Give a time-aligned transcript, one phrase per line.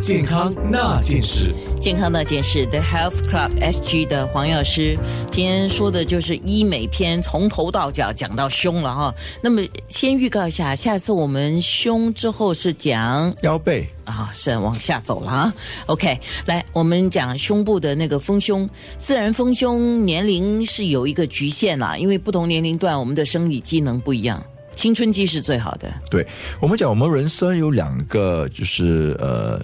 [0.00, 1.54] 健康那件事。
[1.78, 4.98] 健康那件事，The Health Club SG 的黄药师
[5.30, 9.14] 今天说的就是医美篇，从头到脚讲到胸了哈。
[9.42, 15.54] 那么先预告一下，下次我们胸之后是讲腰背啊，是往下走了啊。
[15.84, 24.42] OK，来，我们讲胸部的那个丰胸，自然丰胸年龄是有一个局限啦，因为不同年龄段我们的生理机能不一样，
[24.74, 25.92] 青春期是最好的。
[26.10, 26.26] 对
[26.58, 29.62] 我们讲，我们人生有两个，就是呃。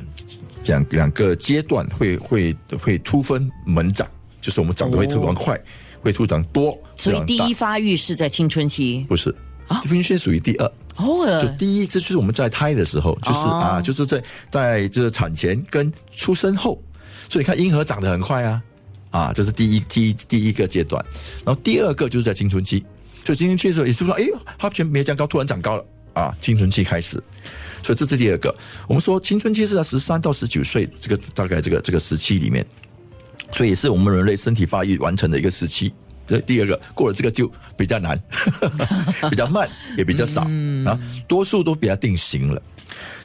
[0.66, 4.06] 两两个阶段会会会突分猛长，
[4.40, 5.60] 就是我们长得会特别快，
[6.00, 6.76] 会突长多。
[6.94, 9.34] 所以第一发育是在青春期，不是
[9.68, 9.80] 啊？
[9.80, 11.42] 青春期属于第二哦。
[11.42, 16.80] 就第一，这就是我们在胎的时候，就是啊，就是在在这产前跟出生后，
[17.28, 18.62] 所以你看婴儿长得很快啊
[19.10, 21.04] 啊，这是第一第一第一个阶段。
[21.44, 22.84] 然后第二个就是在青春期，
[23.24, 24.24] 所以青春期的时候，也就是说，哎，
[24.58, 25.84] 他全没长高，突然长高了
[26.16, 27.22] 啊，青春期开始。
[27.82, 28.52] 所以这是第二个。
[28.88, 32.66] 我们说青春期是在十三到十九岁这个大概这个这个时期里面，
[33.52, 35.92] 所以也是我们人类身体发育完成的一个时期。
[36.26, 38.20] 这第二个过了这个就比较难，
[39.30, 40.40] 比较慢，也比较少
[40.84, 42.60] 啊，多数都比较定型了。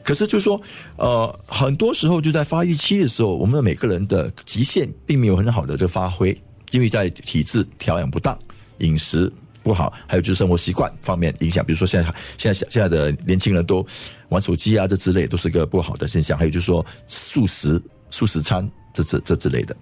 [0.04, 0.62] 可是就是说
[0.98, 6.38] 呃，很多时候就在发育期的时候，我们每个人的极限并没有很好的这个发挥，
[6.70, 8.38] 因为在体质调养不当，
[8.80, 9.32] 饮食。
[9.64, 13.86] 不好，还有就是生活习惯方面影响，比如说现在现在现在的年轻人都
[14.30, 16.36] 玩手机啊，这之类都是一个不好的现象。
[16.38, 19.76] 还有就是说素食、素食餐这这这之类的。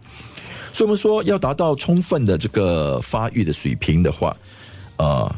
[0.74, 4.36] 所以我们说要达到充分的这个发育的水平的话，
[4.98, 5.34] 呃，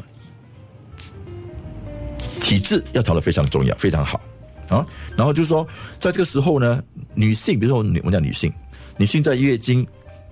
[2.18, 4.20] 体质要调的非常重要，非常好
[4.68, 4.84] 啊。
[5.16, 5.64] 然后就是说，
[6.00, 6.82] 在这个时候呢，
[7.14, 8.52] 女性，比如说我们讲女性，
[8.96, 9.86] 女性在月经。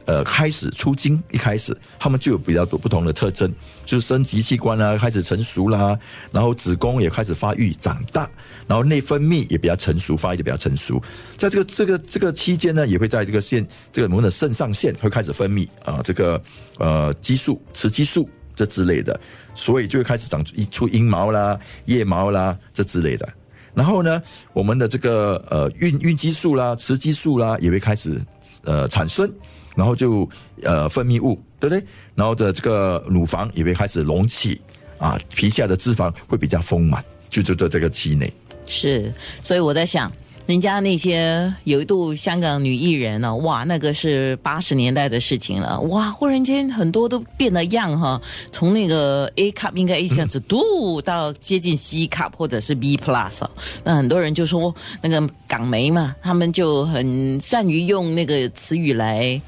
[0.07, 3.53] 呃，开始出精一开始，他们就有比较多不同的特征，
[3.85, 5.99] 就是生殖器官啊开始成熟啦，
[6.33, 8.29] 然后子宫也开始发育长大，
[8.67, 11.01] 然后内分泌也比较成熟，发育的比较成熟。
[11.37, 16.43] 在这个这个这个期间呢，也会在这个腺，这个我们的肾上腺会开始分泌啊，这个
[16.79, 19.19] 呃激素、雌激素这之类的，
[19.55, 23.29] 所以就会开始长出一出阴毛啦、腋毛啦这之类的。
[23.75, 24.23] 然后呢，
[24.53, 28.21] 我们的这个呃孕孕激素啦、雌激素啦也会开始
[28.65, 29.31] 呃产生。
[29.77, 30.29] 然后就
[30.65, 31.83] 呃分泌物，对不对？
[32.17, 34.61] 然后的这个乳房也会开始隆起
[34.99, 38.31] 啊，皮下的脂肪会比较丰满，就就在这个期内。
[38.67, 40.11] 是，所以我在想。
[40.51, 53.43] 人家那些有一度香港女艺人呢，哇，那个是八十年代的事情了，哇，忽然间很多都变了样哈，从那个 A cup 应该一下子嘟到接近 C cup 或者是 B plus，
[53.85, 59.41] 那很多人就说那个港媒嘛，他们就很善于用那个词语来。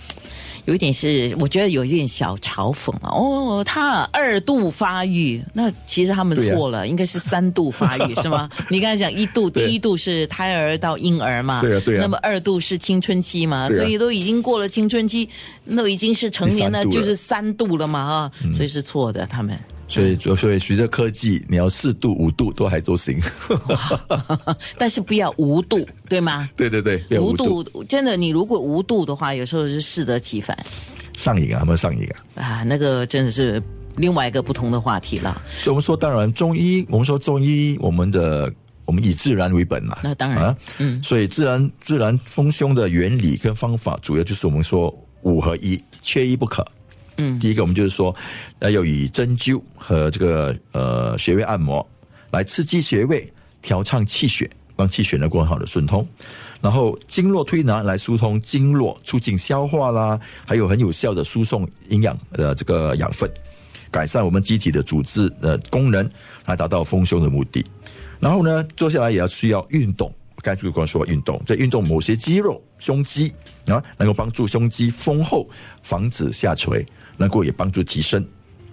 [0.64, 3.10] 有一点是，我觉得有一点小嘲讽啊。
[3.10, 8.48] 哦，他二度发育，那其实他们错了，应该是三度发育，是吗？
[8.70, 11.60] 你刚才讲一度，第一度是胎儿到婴儿嘛？
[11.60, 12.00] 对啊，对啊。
[12.02, 13.68] 那么二度是青春期嘛？
[13.70, 15.28] 所以都已经过了青春期，
[15.64, 17.98] 那已经是成年了，就是三度了嘛？
[18.00, 19.58] 啊，所以是错的，他们。
[19.92, 23.20] 所以，所以随着科技，你要四度、五度都还都行，
[24.78, 26.48] 但是不要无度，对吗？
[26.56, 30.56] 对对对，无度真的，你如果无度的话，有时候是适得其反，
[31.14, 32.42] 上瘾啊，他们上瘾啊！
[32.42, 33.62] 啊，那个真的是
[33.96, 35.42] 另外一个不同的话题了。
[35.58, 38.50] 所以我们说，当然中医，我们说中医，我们的
[38.86, 39.98] 我们以自然为本嘛。
[40.02, 44.92] 那当然，嗯，所以自然自然丰胸的原理跟方法，主要就是我们说
[45.22, 46.66] 五合一，缺一不可。
[47.16, 48.14] 嗯，第一个我们就是说，
[48.60, 51.86] 要以针灸和这个呃穴位按摩
[52.30, 53.30] 来刺激穴位，
[53.60, 56.06] 调畅气血，让气血能够很好的顺通。
[56.60, 63.28] 然后经络推拿来疏通经络，促进消化啦，还有很有效的输送营养的这个养分，
[63.90, 66.08] 改善我们机体的组织的功能，
[66.46, 67.66] 来达到丰胸的目的。
[68.20, 73.32] 然后呢，坐下来也要需要运动，该主管说运动，在运动某些肌肉，胸肌
[73.66, 75.50] 啊，能够帮助胸肌丰厚，
[75.82, 76.86] 防止下垂。
[77.22, 78.26] 能够也帮助提升，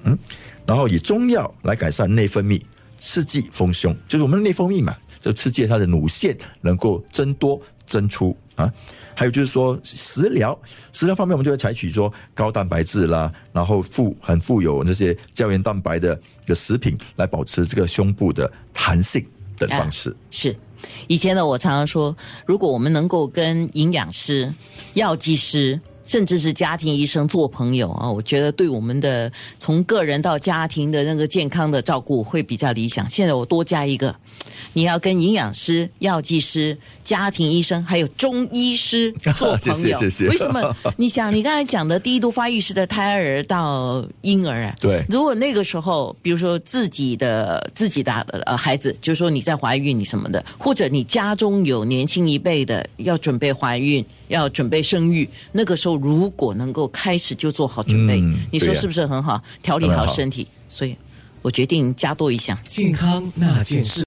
[0.05, 0.17] 嗯，
[0.65, 2.59] 然后以中药来改善内分泌，
[2.97, 8.73] 刺激丰胸，就是我们的内分泌嘛，就刺激它的乳腺能够增多增粗啊。
[9.13, 10.59] 还有就是说食疗，
[10.91, 19.23] 食疗方面我们就会采取说高蛋白质啦，然后富很富有那些胶原蛋白的的食品，来保持这个胸部的弹性
[19.59, 20.15] 的方式。
[20.31, 20.57] 是
[21.05, 22.17] 以前呢，我常常说，
[22.47, 24.51] 如果我们能够跟营养师、
[24.95, 25.79] 药剂师。
[26.09, 33.07] 甚至是家庭医生做朋友啊，我觉得对我们的从个人到家庭的那个健康的照顾会比较理想。
[33.07, 34.15] 现在我多加一个，
[34.73, 39.57] 你要跟营养师、药剂师、家庭医生还有中医师做朋友。
[39.59, 40.27] 谢谢谢谢。
[40.29, 40.75] 为什么？
[40.97, 44.75] 你想，你刚才讲的第一度发育是在胎儿到婴儿啊？
[44.81, 45.05] 对。
[45.07, 48.11] 如果那个时候，比如说自己的自己的
[48.47, 55.98] 呃孩子，就是说你在怀孕你什么的，或者你家中有年轻一辈的要准备怀孕、要准备生育，那个时候。
[56.01, 59.41] 如果能够开始就做好准备，你说是不是很好？
[59.61, 60.95] 调理好身体，所以
[61.41, 63.91] 我决定加多一项健康那件事。